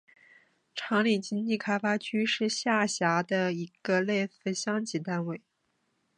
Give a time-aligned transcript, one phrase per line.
[0.73, 5.43] 长岭经济开发区是下辖的一个类似乡级单位。